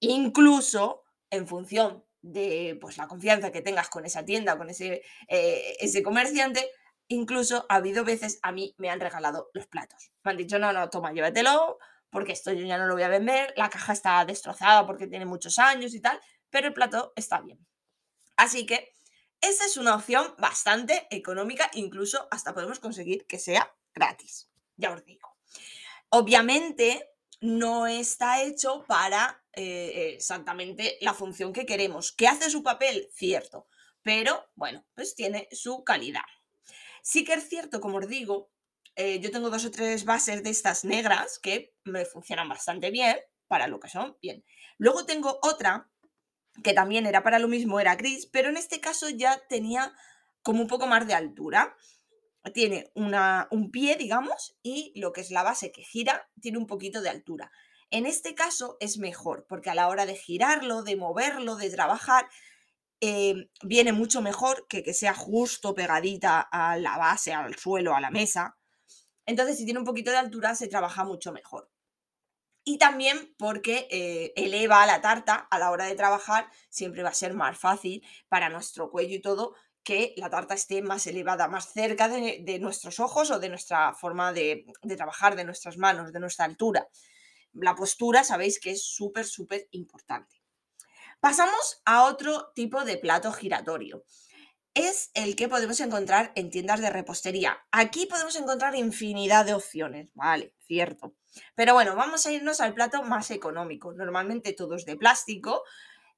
Incluso 0.00 1.02
en 1.30 1.48
función 1.48 2.04
de 2.22 2.76
pues, 2.80 2.96
la 2.96 3.08
confianza 3.08 3.50
que 3.50 3.62
tengas 3.62 3.88
con 3.88 4.04
esa 4.04 4.24
tienda, 4.24 4.56
con 4.56 4.70
ese, 4.70 5.02
eh, 5.28 5.76
ese 5.80 6.02
comerciante, 6.02 6.70
Incluso 7.08 7.66
ha 7.68 7.76
habido 7.76 8.04
veces 8.04 8.38
a 8.42 8.52
mí 8.52 8.74
me 8.78 8.90
han 8.90 9.00
regalado 9.00 9.50
los 9.54 9.66
platos. 9.66 10.12
Me 10.22 10.32
han 10.32 10.36
dicho, 10.36 10.58
no, 10.58 10.72
no, 10.72 10.90
toma, 10.90 11.12
llévatelo, 11.12 11.78
porque 12.10 12.32
esto 12.32 12.52
yo 12.52 12.64
ya 12.64 12.78
no 12.78 12.86
lo 12.86 12.94
voy 12.94 13.02
a 13.02 13.08
vender, 13.08 13.52
la 13.56 13.70
caja 13.70 13.92
está 13.92 14.24
destrozada 14.24 14.86
porque 14.86 15.06
tiene 15.06 15.26
muchos 15.26 15.58
años 15.58 15.94
y 15.94 16.00
tal, 16.00 16.20
pero 16.50 16.68
el 16.68 16.74
plato 16.74 17.12
está 17.16 17.40
bien. 17.40 17.66
Así 18.36 18.66
que 18.66 18.94
esa 19.40 19.64
es 19.64 19.76
una 19.76 19.94
opción 19.94 20.34
bastante 20.38 21.06
económica, 21.10 21.70
incluso 21.74 22.28
hasta 22.30 22.54
podemos 22.54 22.78
conseguir 22.78 23.26
que 23.26 23.38
sea 23.38 23.74
gratis, 23.94 24.50
ya 24.76 24.92
os 24.92 25.04
digo. 25.04 25.36
Obviamente 26.10 27.10
no 27.40 27.86
está 27.86 28.42
hecho 28.42 28.84
para 28.86 29.44
eh, 29.52 30.14
exactamente 30.14 30.98
la 31.00 31.14
función 31.14 31.52
que 31.52 31.66
queremos. 31.66 32.12
¿Que 32.12 32.26
hace 32.26 32.50
su 32.50 32.62
papel? 32.62 33.08
Cierto, 33.12 33.68
pero 34.02 34.50
bueno, 34.54 34.84
pues 34.94 35.14
tiene 35.14 35.48
su 35.52 35.84
calidad. 35.84 36.22
Sí 37.08 37.24
que 37.24 37.32
es 37.32 37.48
cierto, 37.48 37.80
como 37.80 37.96
os 37.96 38.06
digo, 38.06 38.50
eh, 38.94 39.18
yo 39.18 39.30
tengo 39.30 39.48
dos 39.48 39.64
o 39.64 39.70
tres 39.70 40.04
bases 40.04 40.42
de 40.42 40.50
estas 40.50 40.84
negras 40.84 41.38
que 41.38 41.74
me 41.84 42.04
funcionan 42.04 42.50
bastante 42.50 42.90
bien 42.90 43.16
para 43.46 43.66
lo 43.66 43.80
que 43.80 43.88
son, 43.88 44.18
bien. 44.20 44.44
Luego 44.76 45.06
tengo 45.06 45.38
otra 45.40 45.90
que 46.62 46.74
también 46.74 47.06
era 47.06 47.22
para 47.22 47.38
lo 47.38 47.48
mismo, 47.48 47.80
era 47.80 47.96
gris, 47.96 48.26
pero 48.26 48.50
en 48.50 48.58
este 48.58 48.80
caso 48.80 49.08
ya 49.08 49.40
tenía 49.48 49.94
como 50.42 50.60
un 50.60 50.68
poco 50.68 50.86
más 50.86 51.06
de 51.06 51.14
altura. 51.14 51.74
Tiene 52.52 52.90
una, 52.94 53.48
un 53.50 53.70
pie, 53.70 53.96
digamos, 53.96 54.58
y 54.62 54.92
lo 54.94 55.14
que 55.14 55.22
es 55.22 55.30
la 55.30 55.42
base 55.42 55.72
que 55.72 55.84
gira 55.84 56.28
tiene 56.42 56.58
un 56.58 56.66
poquito 56.66 57.00
de 57.00 57.08
altura. 57.08 57.50
En 57.90 58.04
este 58.04 58.34
caso 58.34 58.76
es 58.80 58.98
mejor, 58.98 59.46
porque 59.48 59.70
a 59.70 59.74
la 59.74 59.88
hora 59.88 60.04
de 60.04 60.14
girarlo, 60.14 60.82
de 60.82 60.96
moverlo, 60.96 61.56
de 61.56 61.70
trabajar, 61.70 62.28
eh, 63.00 63.48
viene 63.62 63.92
mucho 63.92 64.20
mejor 64.22 64.66
que 64.68 64.82
que 64.82 64.94
sea 64.94 65.14
justo 65.14 65.74
pegadita 65.74 66.40
a 66.40 66.76
la 66.76 66.98
base, 66.98 67.32
al 67.32 67.54
suelo, 67.56 67.94
a 67.94 68.00
la 68.00 68.10
mesa. 68.10 68.56
Entonces, 69.26 69.58
si 69.58 69.64
tiene 69.64 69.80
un 69.80 69.84
poquito 69.84 70.10
de 70.10 70.16
altura, 70.16 70.54
se 70.54 70.68
trabaja 70.68 71.04
mucho 71.04 71.32
mejor. 71.32 71.70
Y 72.64 72.78
también 72.78 73.34
porque 73.38 73.88
eh, 73.90 74.32
eleva 74.36 74.84
la 74.86 75.00
tarta 75.00 75.34
a 75.50 75.58
la 75.58 75.70
hora 75.70 75.86
de 75.86 75.94
trabajar, 75.94 76.50
siempre 76.68 77.02
va 77.02 77.10
a 77.10 77.14
ser 77.14 77.34
más 77.34 77.58
fácil 77.58 78.04
para 78.28 78.50
nuestro 78.50 78.90
cuello 78.90 79.14
y 79.14 79.20
todo 79.20 79.54
que 79.82 80.12
la 80.18 80.28
tarta 80.28 80.54
esté 80.54 80.82
más 80.82 81.06
elevada, 81.06 81.48
más 81.48 81.72
cerca 81.72 82.08
de, 82.08 82.58
nuestros 82.60 83.00
ojos 83.00 83.30
o 83.30 83.38
de 83.38 83.48
nuestra 83.48 83.94
forma 83.94 84.34
de, 84.34 84.66
de 84.82 84.96
trabajar, 84.96 85.34
de 85.34 85.44
nuestras 85.44 85.78
manos, 85.78 86.12
de 86.12 86.20
nuestra 86.20 86.44
altura. 86.44 86.86
La 87.52 87.74
postura, 87.74 88.22
sabéis 88.22 88.60
que 88.60 88.72
es 88.72 88.82
súper, 88.84 89.24
súper 89.24 89.66
importante. 89.70 90.37
Pasamos 91.20 91.82
a 91.84 92.04
otro 92.04 92.52
tipo 92.54 92.84
de 92.84 92.96
plato 92.96 93.32
giratorio. 93.32 94.04
Es 94.74 95.10
el 95.14 95.34
que 95.34 95.48
podemos 95.48 95.80
encontrar 95.80 96.30
en 96.36 96.50
tiendas 96.50 96.80
de 96.80 96.90
repostería. 96.90 97.58
Aquí 97.72 98.06
podemos 98.06 98.36
encontrar 98.36 98.76
infinidad 98.76 99.44
de 99.44 99.54
opciones, 99.54 100.12
vale, 100.14 100.54
cierto. 100.60 101.16
Pero 101.56 101.74
bueno, 101.74 101.96
vamos 101.96 102.24
a 102.24 102.30
irnos 102.30 102.60
al 102.60 102.74
plato 102.74 103.02
más 103.02 103.32
económico. 103.32 103.92
Normalmente 103.92 104.52
todo 104.52 104.76
es 104.76 104.84
de 104.84 104.96
plástico. 104.96 105.64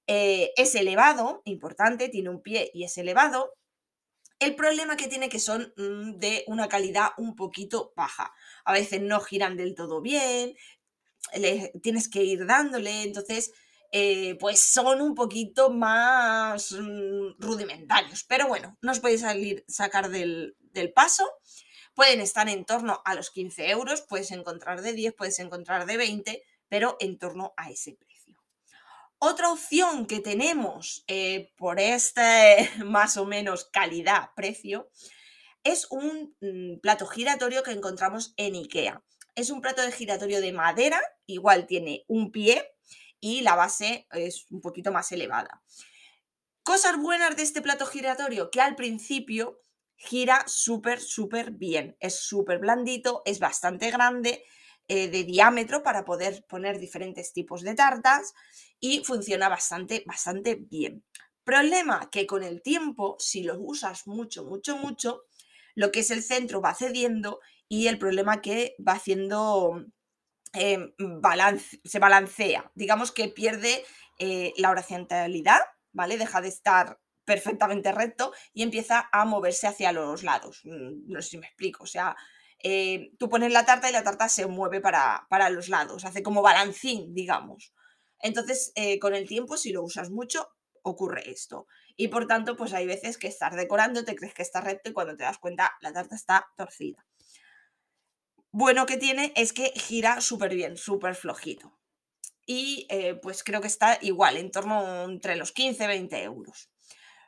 Eh, 0.07 0.52
es 0.57 0.75
elevado, 0.75 1.40
importante, 1.47 2.11
tiene 2.11 2.28
un 2.28 2.42
pie 2.42 2.71
y 2.75 2.85
es 2.85 2.99
elevado. 2.99 3.54
El 4.38 4.54
problema 4.54 4.97
que 4.97 5.09
tiene 5.09 5.30
que 5.30 5.38
son 5.38 5.73
mm, 5.76 6.19
de 6.19 6.45
una 6.47 6.69
calidad 6.69 7.11
un 7.16 7.37
poquito 7.37 7.95
baja. 7.97 8.35
A 8.66 8.75
veces 8.75 9.00
no 9.00 9.21
giran 9.21 9.57
del 9.57 9.75
todo 9.75 10.02
bien, 10.02 10.54
tienes 11.83 12.09
que 12.11 12.23
ir 12.25 12.47
dándole, 12.47 13.02
entonces 13.02 13.52
eh, 13.92 14.37
pues 14.38 14.61
son 14.61 15.00
un 15.00 15.14
poquito 15.14 15.70
más 15.70 16.73
mm, 16.73 17.40
rudimentarios. 17.40 18.25
Pero 18.25 18.47
bueno, 18.49 18.76
no 18.82 18.92
os 18.92 19.00
podéis 19.00 19.23
salir, 19.23 19.64
sacar 19.68 20.11
del, 20.11 20.56
del 20.61 20.92
paso. 20.92 21.28
Pueden 21.94 22.20
estar 22.20 22.49
en 22.49 22.64
torno 22.64 23.02
a 23.04 23.14
los 23.14 23.30
15 23.30 23.70
euros, 23.70 24.02
puedes 24.02 24.30
encontrar 24.30 24.80
de 24.82 24.92
10, 24.92 25.14
puedes 25.14 25.38
encontrar 25.40 25.87
de 25.87 25.97
20, 25.97 26.42
pero 26.68 26.97
en 27.00 27.18
torno 27.18 27.52
a 27.56 27.70
ese 27.70 27.94
precio. 27.94 28.37
Otra 29.18 29.52
opción 29.52 30.06
que 30.06 30.20
tenemos 30.20 31.04
eh, 31.06 31.52
por 31.56 31.80
este 31.80 32.70
más 32.85 33.16
o 33.16 33.26
menos 33.26 33.66
calidad-precio 33.66 34.88
es 35.64 35.87
un 35.90 36.35
mm, 36.40 36.80
plato 36.80 37.06
giratorio 37.06 37.62
que 37.62 37.73
encontramos 37.73 38.32
en 38.37 38.54
IKEA. 38.54 39.02
Es 39.35 39.50
un 39.50 39.61
plato 39.61 39.82
de 39.82 39.92
giratorio 39.92 40.40
de 40.40 40.52
madera, 40.52 41.00
igual 41.26 41.66
tiene 41.66 42.04
un 42.09 42.32
pie 42.32 42.66
y 43.20 43.42
la 43.42 43.54
base 43.54 44.06
es 44.12 44.46
un 44.50 44.60
poquito 44.60 44.92
más 44.92 45.12
elevada. 45.12 45.62
Cosas 46.62 46.98
buenas 46.98 47.36
de 47.36 47.42
este 47.42 47.62
plato 47.62 47.86
giratorio, 47.86 48.50
que 48.50 48.60
al 48.60 48.76
principio 48.76 49.60
gira 49.96 50.44
súper, 50.46 51.00
súper 51.00 51.50
bien. 51.52 51.96
Es 52.00 52.20
súper 52.20 52.58
blandito, 52.58 53.22
es 53.24 53.38
bastante 53.38 53.90
grande 53.90 54.44
eh, 54.88 55.08
de 55.08 55.24
diámetro 55.24 55.82
para 55.82 56.04
poder 56.04 56.44
poner 56.48 56.78
diferentes 56.78 57.32
tipos 57.32 57.62
de 57.62 57.74
tartas 57.74 58.34
y 58.80 59.04
funciona 59.04 59.48
bastante, 59.48 60.02
bastante 60.06 60.54
bien. 60.54 61.04
Problema 61.44 62.08
que 62.10 62.26
con 62.26 62.42
el 62.42 62.62
tiempo, 62.62 63.16
si 63.18 63.42
lo 63.42 63.58
usas 63.60 64.06
mucho, 64.06 64.44
mucho, 64.44 64.76
mucho, 64.78 65.24
lo 65.74 65.92
que 65.92 66.00
es 66.00 66.10
el 66.10 66.22
centro 66.22 66.60
va 66.60 66.74
cediendo 66.74 67.40
y 67.68 67.86
el 67.86 67.98
problema 67.98 68.40
que 68.40 68.74
va 68.86 68.94
haciendo 68.94 69.84
em, 70.52 70.92
se 71.85 71.99
balancea, 71.99 72.71
digamos 72.75 73.12
que 73.12 73.28
pierde 73.28 73.85
eh, 74.19 74.52
la 74.57 74.71
horizontalidad, 74.71 75.61
¿vale? 75.92 76.19
Deja 76.19 76.40
de 76.40 76.49
estar 76.49 76.99
perfectamente 77.25 77.92
recto 77.92 78.33
y 78.52 78.62
empieza 78.62 79.09
a 79.12 79.25
moverse 79.25 79.66
hacia 79.66 79.92
los 79.92 80.23
lados. 80.23 80.62
Mm, 80.64 81.11
no 81.11 81.23
sé 81.23 81.30
si 81.30 81.38
me 81.38 81.47
explico, 81.47 81.85
o 81.85 81.87
sea, 81.87 82.16
eh, 82.62 83.12
tú 83.19 83.28
pones 83.28 83.52
la 83.52 83.64
tarta 83.64 83.88
y 83.88 83.92
la 83.92 84.02
tarta 84.02 84.28
se 84.28 84.47
mueve 84.47 84.80
para, 84.80 85.26
para 85.30 85.49
los 85.50 85.69
lados, 85.69 86.04
hace 86.04 86.23
como 86.23 86.42
balancín, 86.42 87.14
digamos. 87.14 87.73
Entonces, 88.21 88.73
eh, 88.75 88.99
con 88.99 89.14
el 89.14 89.26
tiempo, 89.26 89.57
si 89.57 89.73
lo 89.73 89.83
usas 89.83 90.11
mucho, 90.11 90.49
ocurre 90.83 91.30
esto. 91.30 91.66
Y 91.97 92.09
por 92.09 92.26
tanto, 92.26 92.57
pues 92.57 92.73
hay 92.73 92.87
veces 92.87 93.19
que 93.19 93.28
estás 93.28 93.54
decorando, 93.57 94.04
te 94.04 94.16
crees 94.16 94.35
que 94.35 94.42
está 94.42 94.61
recto 94.61 94.90
y 94.90 94.92
cuando 94.92 95.16
te 95.16 95.25
das 95.25 95.38
cuenta 95.38 95.73
la 95.80 95.92
tarta 95.92 96.14
está 96.14 96.47
torcida. 96.57 97.07
Bueno 98.52 98.87
que 98.87 98.97
tiene 98.97 99.33
es 99.37 99.52
que 99.52 99.73
gira 99.76 100.21
súper 100.21 100.54
bien, 100.54 100.76
súper 100.76 101.14
flojito. 101.14 101.78
Y 102.47 102.87
eh, 102.90 103.14
pues 103.14 103.45
creo 103.45 103.61
que 103.61 103.69
está 103.69 103.99
igual, 104.00 104.37
en 104.37 104.50
torno 104.50 105.04
entre 105.04 105.37
los 105.37 105.54
15-20 105.54 106.23
euros. 106.25 106.71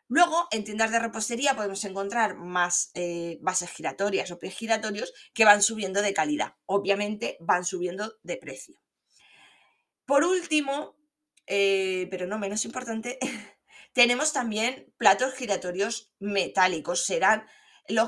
Luego, 0.09 0.47
en 0.51 0.65
tiendas 0.65 0.91
de 0.91 0.99
repostería 0.99 1.55
podemos 1.55 1.83
encontrar 1.85 2.37
más 2.37 2.91
eh, 2.95 3.39
bases 3.41 3.71
giratorias 3.71 4.31
o 4.31 4.39
pies 4.39 4.55
giratorios 4.55 5.13
que 5.33 5.45
van 5.47 5.63
subiendo 5.63 6.03
de 6.03 6.13
calidad. 6.13 6.57
Obviamente 6.67 7.39
van 7.41 7.65
subiendo 7.65 8.19
de 8.23 8.37
precio. 8.37 8.77
Por 10.05 10.25
último, 10.25 10.97
eh, 11.47 12.09
pero 12.11 12.27
no 12.27 12.39
menos 12.39 12.65
importante, 12.65 13.19
tenemos 13.95 14.33
también 14.33 14.93
platos 14.99 15.33
giratorios 15.33 16.13
metálicos. 16.19 17.07
Serán, 17.07 17.47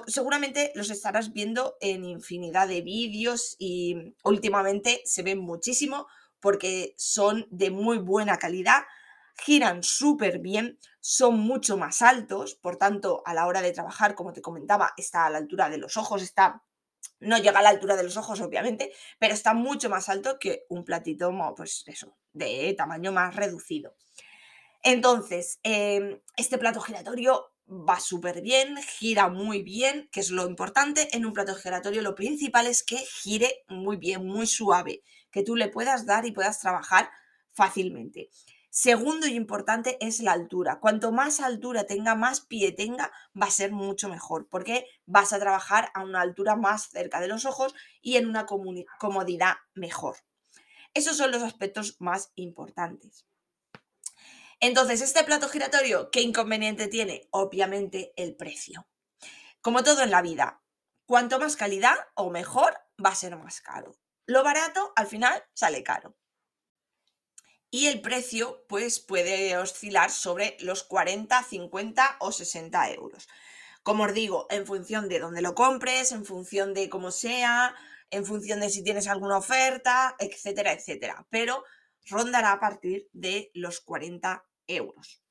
seguramente 0.06 0.72
los 0.74 0.90
estarás 0.90 1.32
viendo 1.32 1.76
en 1.80 2.04
infinidad 2.04 2.68
de 2.68 2.82
vídeos 2.82 3.56
y 3.58 4.14
últimamente 4.22 5.02
se 5.04 5.22
ven 5.22 5.38
muchísimo 5.38 6.06
porque 6.40 6.94
son 6.96 7.46
de 7.50 7.70
muy 7.70 7.98
buena 7.98 8.38
calidad, 8.38 8.82
giran 9.36 9.82
súper 9.82 10.38
bien, 10.38 10.78
son 11.00 11.38
mucho 11.38 11.76
más 11.76 12.02
altos, 12.02 12.54
por 12.54 12.76
tanto, 12.76 13.22
a 13.24 13.34
la 13.34 13.46
hora 13.46 13.62
de 13.62 13.72
trabajar, 13.72 14.14
como 14.14 14.32
te 14.32 14.42
comentaba, 14.42 14.92
está 14.96 15.26
a 15.26 15.30
la 15.30 15.38
altura 15.38 15.68
de 15.68 15.78
los 15.78 15.96
ojos, 15.96 16.22
está 16.22 16.62
no 17.20 17.38
llega 17.38 17.58
a 17.58 17.62
la 17.62 17.70
altura 17.70 17.96
de 17.96 18.02
los 18.02 18.16
ojos, 18.16 18.40
obviamente, 18.40 18.92
pero 19.18 19.34
está 19.34 19.54
mucho 19.54 19.88
más 19.88 20.08
alto 20.08 20.38
que 20.38 20.64
un 20.68 20.84
platito, 20.84 21.32
pues 21.56 21.84
eso, 21.86 22.16
de 22.32 22.74
tamaño 22.76 23.12
más 23.12 23.34
reducido. 23.36 23.94
Entonces, 24.82 25.60
em, 25.62 26.20
este 26.36 26.58
plato 26.58 26.80
giratorio 26.80 27.53
va 27.68 28.00
súper 28.00 28.42
bien, 28.42 28.76
gira 28.76 29.28
muy 29.28 29.62
bien, 29.62 30.08
que 30.12 30.20
es 30.20 30.30
lo 30.30 30.46
importante. 30.46 31.08
En 31.16 31.26
un 31.26 31.32
plato 31.32 31.54
giratorio 31.54 32.02
lo 32.02 32.14
principal 32.14 32.66
es 32.66 32.82
que 32.82 32.98
gire 32.98 33.64
muy 33.68 33.96
bien, 33.96 34.26
muy 34.26 34.46
suave, 34.46 35.02
que 35.30 35.42
tú 35.42 35.56
le 35.56 35.68
puedas 35.68 36.06
dar 36.06 36.26
y 36.26 36.32
puedas 36.32 36.60
trabajar 36.60 37.10
fácilmente. 37.52 38.30
Segundo 38.70 39.28
y 39.28 39.34
importante 39.34 39.96
es 40.00 40.18
la 40.18 40.32
altura. 40.32 40.80
Cuanto 40.80 41.12
más 41.12 41.38
altura 41.38 41.84
tenga, 41.84 42.16
más 42.16 42.40
pie 42.40 42.72
tenga, 42.72 43.12
va 43.40 43.46
a 43.46 43.50
ser 43.50 43.70
mucho 43.70 44.08
mejor, 44.08 44.48
porque 44.48 44.86
vas 45.06 45.32
a 45.32 45.38
trabajar 45.38 45.90
a 45.94 46.02
una 46.02 46.20
altura 46.20 46.56
más 46.56 46.88
cerca 46.90 47.20
de 47.20 47.28
los 47.28 47.44
ojos 47.44 47.72
y 48.02 48.16
en 48.16 48.26
una 48.28 48.46
comodidad 48.46 49.54
mejor. 49.74 50.16
Esos 50.92 51.16
son 51.16 51.30
los 51.30 51.44
aspectos 51.44 51.96
más 52.00 52.32
importantes. 52.34 53.26
Entonces, 54.66 55.02
este 55.02 55.24
plato 55.24 55.50
giratorio, 55.50 56.10
¿qué 56.10 56.22
inconveniente 56.22 56.88
tiene? 56.88 57.28
Obviamente 57.32 58.14
el 58.16 58.34
precio. 58.34 58.88
Como 59.60 59.84
todo 59.84 60.02
en 60.02 60.10
la 60.10 60.22
vida, 60.22 60.62
cuanto 61.04 61.38
más 61.38 61.54
calidad 61.54 61.94
o 62.14 62.30
mejor, 62.30 62.72
va 63.04 63.10
a 63.10 63.14
ser 63.14 63.36
más 63.36 63.60
caro. 63.60 63.94
Lo 64.24 64.42
barato 64.42 64.94
al 64.96 65.06
final 65.06 65.44
sale 65.52 65.82
caro 65.82 66.16
y 67.70 67.88
el 67.88 68.00
precio 68.00 68.64
pues 68.66 69.00
puede 69.00 69.54
oscilar 69.58 70.10
sobre 70.10 70.56
los 70.60 70.82
40, 70.82 71.42
50 71.42 72.16
o 72.20 72.32
60 72.32 72.90
euros. 72.92 73.28
Como 73.82 74.04
os 74.04 74.14
digo, 74.14 74.46
en 74.48 74.64
función 74.64 75.10
de 75.10 75.18
dónde 75.18 75.42
lo 75.42 75.54
compres, 75.54 76.10
en 76.10 76.24
función 76.24 76.72
de 76.72 76.88
cómo 76.88 77.10
sea, 77.10 77.74
en 78.08 78.24
función 78.24 78.60
de 78.60 78.70
si 78.70 78.82
tienes 78.82 79.08
alguna 79.08 79.36
oferta, 79.36 80.16
etcétera, 80.18 80.72
etcétera. 80.72 81.26
Pero 81.28 81.64
rondará 82.06 82.52
a 82.52 82.60
partir 82.60 83.10
de 83.12 83.50
los 83.52 83.80
40 83.80 84.42
euros. 84.66 85.22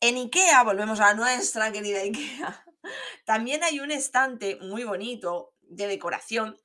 En 0.00 0.16
IKEA, 0.16 0.62
volvemos 0.64 1.00
a 1.00 1.14
nuestra 1.14 1.70
querida 1.72 2.00
IKEA, 2.00 2.64
también 3.24 3.62
hay 3.62 3.80
un 3.80 3.90
estante 3.90 4.56
muy 4.60 4.84
bonito 4.84 5.54
de 5.60 5.86
decoración 5.86 6.58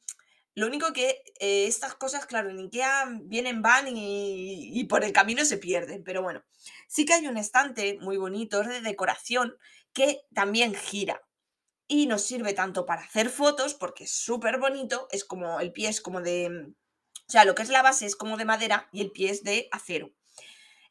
lo 0.58 0.66
único 0.66 0.92
que 0.92 1.22
eh, 1.40 1.68
estas 1.68 1.94
cosas, 1.94 2.26
claro, 2.26 2.50
en 2.50 2.58
Ikea 2.58 3.20
vienen, 3.26 3.62
van 3.62 3.86
y, 3.96 4.84
por 4.86 5.04
el 5.04 5.14
camino 5.14 5.46
se 5.46 5.60
pierden. 5.60 6.04
Pero 6.04 6.24
bueno, 6.24 6.44
sí 6.88 7.06
que 7.06 7.14
hay 7.14 7.28
un 7.28 7.38
estante 7.38 8.00
muy 8.02 8.18
bonito 8.18 8.64
de 8.64 8.82
decoración 8.82 9.56
que 9.94 10.22
también 10.34 10.74
gira. 10.74 11.22
Y 11.88 12.08
nos 12.08 12.24
sirve 12.24 12.54
tanto 12.54 12.88
para 12.88 13.04
hacer 13.04 13.30
fotos, 13.30 13.76
porque 13.76 14.06
es 14.06 14.12
súper 14.12 14.58
bonito, 14.58 15.08
es 15.12 15.24
como 15.26 15.60
el 15.60 15.72
pie 15.72 15.90
es 15.90 16.02
como 16.02 16.22
de... 16.22 16.50
O 16.50 17.32
sea, 17.32 17.46
lo 17.46 17.54
que 17.54 17.62
es 17.62 17.70
la 17.70 17.84
base 17.84 18.08
es 18.08 18.16
como 18.16 18.36
de 18.36 18.46
madera 18.46 18.90
y 18.92 19.02
el 19.02 19.12
pie 19.12 19.30
es 19.30 19.44
de 19.44 19.68
acero. 19.72 20.10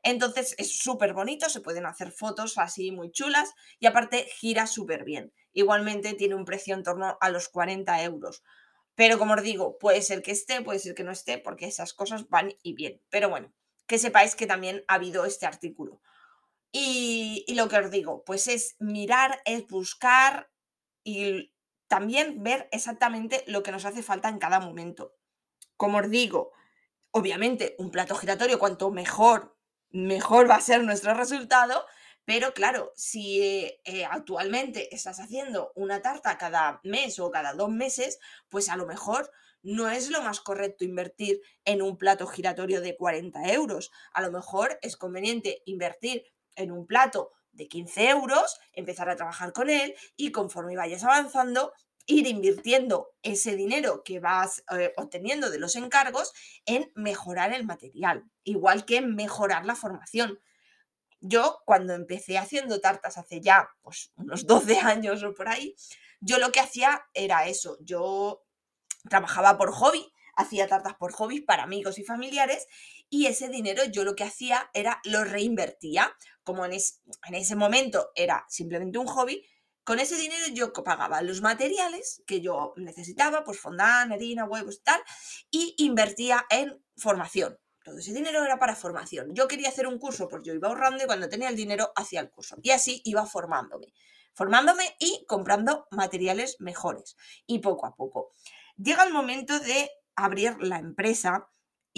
Entonces 0.08 0.54
es 0.56 0.78
súper 0.78 1.14
bonito, 1.14 1.48
se 1.50 1.60
pueden 1.60 1.84
hacer 1.84 2.12
fotos 2.12 2.58
así 2.58 2.92
muy 2.92 3.10
chulas 3.10 3.52
y 3.80 3.86
aparte 3.86 4.28
gira 4.30 4.68
súper 4.68 5.02
bien. 5.02 5.32
Igualmente 5.52 6.14
tiene 6.14 6.36
un 6.36 6.44
precio 6.44 6.76
en 6.76 6.84
torno 6.84 7.18
a 7.20 7.28
los 7.28 7.48
40 7.48 8.04
euros. 8.04 8.44
Pero 8.94 9.18
como 9.18 9.34
os 9.34 9.42
digo, 9.42 9.78
puede 9.78 10.02
ser 10.02 10.22
que 10.22 10.30
esté, 10.30 10.62
puede 10.62 10.78
ser 10.78 10.94
que 10.94 11.02
no 11.02 11.10
esté, 11.10 11.38
porque 11.38 11.66
esas 11.66 11.92
cosas 11.92 12.28
van 12.28 12.54
y 12.62 12.74
vienen. 12.74 13.02
Pero 13.10 13.28
bueno, 13.28 13.52
que 13.88 13.98
sepáis 13.98 14.36
que 14.36 14.46
también 14.46 14.84
ha 14.86 14.94
habido 14.94 15.24
este 15.24 15.44
artículo. 15.44 16.00
Y, 16.70 17.44
lo 17.56 17.68
que 17.68 17.78
os 17.78 17.90
digo, 17.90 18.22
pues 18.24 18.46
es 18.46 18.76
mirar, 18.78 19.42
es 19.44 19.66
buscar 19.66 20.52
y 21.02 21.52
también 21.88 22.44
ver 22.44 22.68
exactamente 22.70 23.42
lo 23.48 23.64
que 23.64 23.72
nos 23.72 23.86
hace 23.86 24.04
falta 24.04 24.28
en 24.28 24.38
cada 24.38 24.60
momento. 24.60 25.16
Como 25.76 25.98
os 25.98 26.08
digo, 26.08 26.52
obviamente 27.10 27.74
un 27.78 27.90
plato 27.90 28.14
giratorio, 28.14 28.60
cuanto 28.60 28.92
mejor, 28.92 29.55
mejor 29.90 30.48
va 30.50 30.56
a 30.56 30.60
ser 30.60 30.82
nuestro 30.82 31.14
resultado, 31.14 31.84
pero 32.24 32.52
claro, 32.54 32.92
si 32.96 33.40
eh, 33.40 33.80
eh, 33.84 34.04
actualmente 34.04 34.94
estás 34.94 35.20
haciendo 35.20 35.72
una 35.76 36.02
tarta 36.02 36.38
cada 36.38 36.80
mes 36.82 37.18
o 37.20 37.30
cada 37.30 37.54
dos 37.54 37.70
meses, 37.70 38.18
pues 38.48 38.68
a 38.68 38.76
lo 38.76 38.86
mejor 38.86 39.30
no 39.62 39.88
es 39.88 40.10
lo 40.10 40.22
más 40.22 40.40
correcto 40.40 40.84
invertir 40.84 41.40
en 41.64 41.82
un 41.82 41.98
plato 41.98 42.26
giratorio 42.26 42.80
de 42.80 42.96
40 42.96 43.52
euros. 43.52 43.90
A 44.12 44.22
lo 44.22 44.30
mejor 44.30 44.78
es 44.82 44.96
conveniente 44.96 45.62
invertir 45.66 46.24
en 46.56 46.72
un 46.72 46.86
plato 46.86 47.32
de 47.52 47.68
15 47.68 48.10
euros, 48.10 48.58
empezar 48.72 49.08
a 49.08 49.16
trabajar 49.16 49.52
con 49.52 49.70
él 49.70 49.94
y 50.16 50.30
conforme 50.30 50.76
vayas 50.76 51.04
avanzando, 51.04 51.72
ir 52.06 52.26
invirtiendo 52.26 53.12
ese 53.22 53.56
dinero 53.56 54.02
que 54.04 54.20
vas 54.20 54.64
eh, 54.70 54.92
obteniendo 54.96 55.50
de 55.50 55.58
los 55.58 55.76
encargos 55.76 56.32
en 56.64 56.90
mejorar 56.94 57.52
el 57.52 57.66
material, 57.66 58.24
igual 58.44 58.84
que 58.84 58.98
en 58.98 59.14
mejorar 59.14 59.66
la 59.66 59.74
formación. 59.74 60.40
Yo 61.20 61.60
cuando 61.66 61.94
empecé 61.94 62.38
haciendo 62.38 62.80
tartas 62.80 63.18
hace 63.18 63.40
ya 63.40 63.68
pues, 63.82 64.12
unos 64.16 64.46
12 64.46 64.78
años 64.78 65.22
o 65.22 65.34
por 65.34 65.48
ahí, 65.48 65.74
yo 66.20 66.38
lo 66.38 66.52
que 66.52 66.60
hacía 66.60 67.04
era 67.12 67.46
eso, 67.46 67.76
yo 67.80 68.44
trabajaba 69.08 69.58
por 69.58 69.72
hobby, 69.72 70.12
hacía 70.34 70.68
tartas 70.68 70.94
por 70.94 71.12
hobby 71.12 71.40
para 71.40 71.64
amigos 71.64 71.98
y 71.98 72.04
familiares 72.04 72.66
y 73.08 73.26
ese 73.26 73.48
dinero 73.48 73.84
yo 73.84 74.04
lo 74.04 74.14
que 74.14 74.24
hacía 74.24 74.70
era 74.74 75.00
lo 75.04 75.24
reinvertía. 75.24 76.14
Como 76.44 76.64
en, 76.64 76.72
en 76.72 77.34
ese 77.34 77.56
momento 77.56 78.10
era 78.14 78.44
simplemente 78.48 78.98
un 78.98 79.06
hobby, 79.06 79.44
con 79.86 80.00
ese 80.00 80.16
dinero 80.16 80.46
yo 80.52 80.72
pagaba 80.72 81.22
los 81.22 81.42
materiales 81.42 82.20
que 82.26 82.40
yo 82.40 82.74
necesitaba, 82.76 83.44
pues 83.44 83.60
fondant, 83.60 84.10
harina, 84.10 84.44
huevos 84.44 84.78
y 84.78 84.82
tal, 84.82 85.00
y 85.48 85.76
invertía 85.78 86.44
en 86.50 86.82
formación. 86.96 87.56
Todo 87.84 87.96
ese 87.98 88.12
dinero 88.12 88.44
era 88.44 88.58
para 88.58 88.74
formación. 88.74 89.32
Yo 89.32 89.46
quería 89.46 89.68
hacer 89.68 89.86
un 89.86 90.00
curso, 90.00 90.26
pues 90.26 90.42
yo 90.42 90.52
iba 90.52 90.66
ahorrando 90.66 91.04
y 91.04 91.06
cuando 91.06 91.28
tenía 91.28 91.48
el 91.48 91.54
dinero 91.54 91.92
hacía 91.94 92.18
el 92.18 92.30
curso. 92.30 92.56
Y 92.62 92.72
así 92.72 93.00
iba 93.04 93.24
formándome. 93.26 93.94
Formándome 94.34 94.96
y 94.98 95.24
comprando 95.28 95.86
materiales 95.92 96.56
mejores. 96.58 97.16
Y 97.46 97.60
poco 97.60 97.86
a 97.86 97.94
poco. 97.94 98.32
Llega 98.76 99.04
el 99.04 99.12
momento 99.12 99.60
de 99.60 99.88
abrir 100.16 100.56
la 100.58 100.78
empresa 100.78 101.48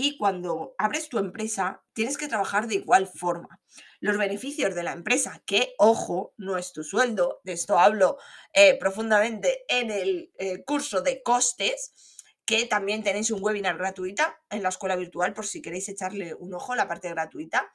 y 0.00 0.17
cuando 0.17 0.76
abres 0.78 1.09
tu 1.09 1.19
empresa 1.19 1.83
tienes 1.93 2.17
que 2.17 2.28
trabajar 2.28 2.69
de 2.69 2.76
igual 2.76 3.09
forma. 3.09 3.61
Los 3.99 4.17
beneficios 4.17 4.76
de 4.76 4.85
la 4.85 4.93
empresa, 4.93 5.43
que 5.45 5.75
ojo, 5.76 6.35
no 6.37 6.57
es 6.57 6.73
tu 6.73 6.85
sueldo, 6.85 7.40
de 7.43 7.55
esto 7.55 7.81
hablo 7.81 8.17
eh, 8.52 8.78
profundamente 8.78 9.64
en 9.67 9.90
el 9.90 10.31
eh, 10.38 10.62
curso 10.62 11.00
de 11.00 11.21
costes, 11.25 12.14
que 12.45 12.67
también 12.67 13.02
tenéis 13.02 13.33
un 13.33 13.43
webinar 13.43 13.76
gratuita 13.76 14.40
en 14.50 14.62
la 14.62 14.69
escuela 14.69 14.95
virtual 14.95 15.35
por 15.35 15.47
si 15.47 15.61
queréis 15.61 15.88
echarle 15.88 16.33
un 16.33 16.55
ojo 16.55 16.75
a 16.75 16.76
la 16.76 16.87
parte 16.87 17.09
gratuita. 17.09 17.69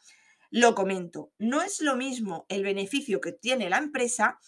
Lo 0.49 0.75
comento, 0.75 1.33
no 1.39 1.61
es 1.61 1.81
lo 1.81 1.97
mismo 1.97 2.45
el 2.47 2.63
beneficio 2.63 3.19
que 3.19 3.33
tiene 3.33 3.69
la 3.69 3.79
empresa, 3.79 4.39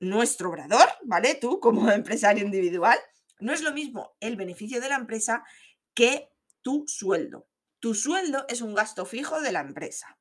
nuestro 0.00 0.48
obrador, 0.48 0.88
¿vale? 1.04 1.34
Tú 1.34 1.60
como 1.60 1.90
empresario 1.90 2.46
individual, 2.46 2.98
no 3.40 3.52
es 3.52 3.60
lo 3.60 3.74
mismo 3.74 4.16
el 4.20 4.36
beneficio 4.36 4.80
de 4.80 4.88
la 4.88 4.96
empresa 4.96 5.44
que 5.92 6.30
tu 6.62 6.84
sueldo. 6.86 7.48
Tu 7.80 7.94
sueldo 7.94 8.44
es 8.48 8.60
un 8.60 8.74
gasto 8.74 9.04
fijo 9.04 9.40
de 9.40 9.52
la 9.52 9.60
empresa. 9.60 10.18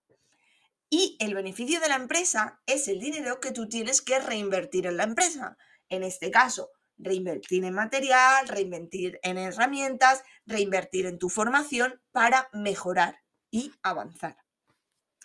Y 0.90 1.18
el 1.20 1.34
beneficio 1.34 1.80
de 1.80 1.90
la 1.90 1.96
empresa 1.96 2.62
es 2.66 2.88
el 2.88 3.00
dinero 3.00 3.40
que 3.40 3.52
tú 3.52 3.68
tienes 3.68 4.02
que 4.02 4.20
reinvertir 4.20 4.86
en 4.86 4.98
la 4.98 5.04
empresa. 5.04 5.58
En 5.90 6.04
este 6.04 6.32
caso, 6.32 6.72
reinvertir 6.98 7.66
en 7.66 7.74
material, 7.74 8.48
reinvertir 8.48 9.20
en 9.24 9.38
herramientas, 9.38 10.24
reinvertir 10.46 11.06
en 11.06 11.18
tu 11.18 11.30
formación 11.30 12.02
para 12.12 12.50
mejorar 12.54 13.20
y 13.52 13.72
avanzar. 13.84 14.38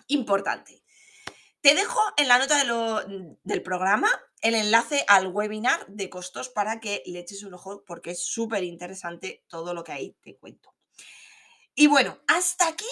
Importante. 0.08 0.82
Te 1.60 1.74
dejo 1.74 2.00
en 2.16 2.26
la 2.26 2.38
nota 2.38 2.56
del 3.44 3.62
programa 3.62 4.08
el 4.40 4.56
enlace 4.56 5.04
al 5.06 5.28
webinar 5.28 5.86
de 5.86 6.10
costos 6.10 6.48
para 6.48 6.80
que 6.80 7.04
le 7.06 7.20
eches 7.20 7.44
un 7.44 7.54
ojo 7.54 7.84
porque 7.86 8.10
es 8.10 8.24
súper 8.24 8.64
interesante 8.64 9.44
todo 9.46 9.72
lo 9.72 9.84
que 9.84 9.92
ahí 9.92 10.16
te 10.22 10.36
cuento. 10.36 10.71
Y 11.74 11.86
bueno, 11.86 12.18
hasta 12.26 12.68
aquí 12.68 12.88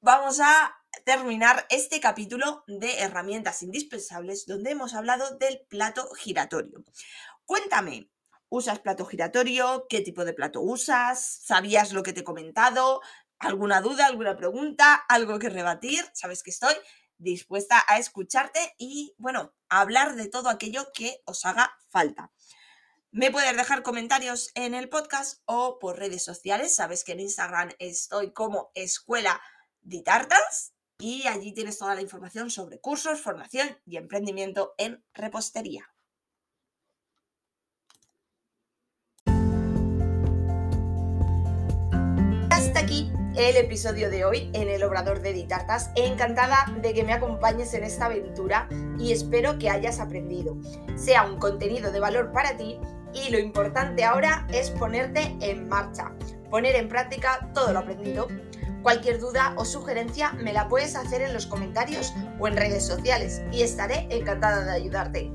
vamos 0.00 0.38
a 0.40 0.76
terminar 1.04 1.66
este 1.68 1.98
capítulo 1.98 2.62
de 2.68 3.00
herramientas 3.00 3.62
indispensables 3.62 4.46
donde 4.46 4.70
hemos 4.70 4.94
hablado 4.94 5.36
del 5.38 5.66
plato 5.68 6.08
giratorio. 6.14 6.84
Cuéntame, 7.44 8.08
¿usas 8.48 8.78
plato 8.78 9.04
giratorio? 9.04 9.86
¿Qué 9.88 10.00
tipo 10.00 10.24
de 10.24 10.32
plato 10.32 10.60
usas? 10.60 11.40
¿Sabías 11.42 11.92
lo 11.92 12.04
que 12.04 12.12
te 12.12 12.20
he 12.20 12.24
comentado? 12.24 13.00
¿Alguna 13.40 13.80
duda, 13.80 14.06
alguna 14.06 14.36
pregunta, 14.36 14.94
algo 15.08 15.40
que 15.40 15.48
rebatir? 15.50 16.08
Sabes 16.12 16.44
que 16.44 16.50
estoy 16.50 16.74
dispuesta 17.18 17.84
a 17.88 17.98
escucharte 17.98 18.74
y, 18.78 19.12
bueno, 19.18 19.54
a 19.68 19.80
hablar 19.80 20.14
de 20.14 20.28
todo 20.28 20.50
aquello 20.50 20.86
que 20.94 21.20
os 21.24 21.44
haga 21.44 21.76
falta. 21.88 22.30
Me 23.12 23.32
puedes 23.32 23.56
dejar 23.56 23.82
comentarios 23.82 24.52
en 24.54 24.72
el 24.72 24.88
podcast 24.88 25.42
o 25.44 25.80
por 25.80 25.98
redes 25.98 26.22
sociales. 26.22 26.76
Sabes 26.76 27.02
que 27.02 27.10
en 27.10 27.18
Instagram 27.18 27.70
estoy 27.80 28.32
como 28.32 28.70
Escuela 28.76 29.40
de 29.80 30.00
Tartas 30.02 30.74
y 30.96 31.26
allí 31.26 31.52
tienes 31.52 31.76
toda 31.76 31.96
la 31.96 32.02
información 32.02 32.50
sobre 32.50 32.78
cursos, 32.78 33.20
formación 33.20 33.68
y 33.84 33.96
emprendimiento 33.96 34.74
en 34.78 35.04
repostería. 35.12 35.92
Hasta 42.50 42.78
aquí 42.78 43.10
el 43.36 43.56
episodio 43.56 44.08
de 44.08 44.24
hoy 44.24 44.50
en 44.52 44.68
el 44.68 44.84
Obrador 44.84 45.20
de 45.20 45.32
Ditartas. 45.32 45.90
Encantada 45.96 46.66
de 46.80 46.94
que 46.94 47.02
me 47.02 47.12
acompañes 47.12 47.74
en 47.74 47.82
esta 47.82 48.04
aventura 48.04 48.68
y 49.00 49.10
espero 49.10 49.58
que 49.58 49.68
hayas 49.68 49.98
aprendido. 49.98 50.56
Sea 50.96 51.24
un 51.24 51.40
contenido 51.40 51.90
de 51.90 51.98
valor 51.98 52.30
para 52.32 52.56
ti 52.56 52.78
y 53.14 53.30
lo 53.30 53.38
importante 53.38 54.04
ahora 54.04 54.46
es 54.52 54.70
ponerte 54.70 55.36
en 55.40 55.68
marcha, 55.68 56.12
poner 56.50 56.76
en 56.76 56.88
práctica 56.88 57.50
todo 57.54 57.72
lo 57.72 57.80
aprendido. 57.80 58.28
Cualquier 58.82 59.18
duda 59.18 59.54
o 59.56 59.64
sugerencia 59.64 60.32
me 60.32 60.52
la 60.52 60.68
puedes 60.68 60.96
hacer 60.96 61.20
en 61.22 61.34
los 61.34 61.46
comentarios 61.46 62.14
o 62.38 62.48
en 62.48 62.56
redes 62.56 62.86
sociales 62.86 63.42
y 63.52 63.62
estaré 63.62 64.06
encantada 64.10 64.64
de 64.64 64.72
ayudarte. 64.72 65.30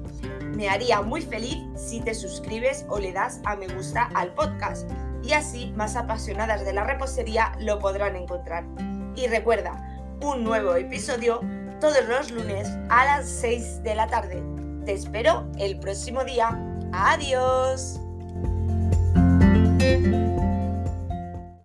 Me 0.55 0.69
haría 0.69 1.01
muy 1.01 1.21
feliz 1.21 1.57
si 1.75 2.01
te 2.01 2.15
suscribes 2.15 2.85
o 2.89 2.99
le 2.99 3.11
das 3.11 3.41
a 3.45 3.55
me 3.55 3.67
gusta 3.67 4.09
al 4.15 4.33
podcast 4.33 4.89
y 5.21 5.33
así 5.33 5.73
más 5.75 5.95
apasionadas 5.95 6.65
de 6.65 6.73
la 6.73 6.83
repostería 6.83 7.51
lo 7.59 7.79
podrán 7.79 8.15
encontrar. 8.15 8.63
Y 9.15 9.27
recuerda, 9.27 9.95
un 10.21 10.43
nuevo 10.43 10.75
episodio 10.75 11.41
todos 11.79 12.05
los 12.07 12.31
lunes 12.31 12.69
a 12.89 13.05
las 13.05 13.29
6 13.29 13.83
de 13.83 13.95
la 13.95 14.07
tarde. 14.07 14.41
Te 14.85 14.93
espero 14.93 15.47
el 15.57 15.79
próximo 15.79 16.23
día. 16.23 16.74
Adiós. 16.95 17.99